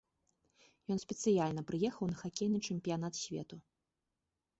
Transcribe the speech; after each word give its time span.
Ён 0.95 1.01
спецыяльна 1.01 1.63
прыехаў 1.71 2.05
на 2.13 2.17
хакейны 2.21 2.57
чэмпіянат 2.67 3.13
свету. 3.21 3.61